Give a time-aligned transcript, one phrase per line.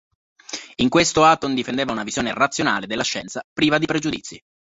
[0.77, 4.41] In questo Hutton difendeva una visione razionale della scienza, priva di pregiudizi.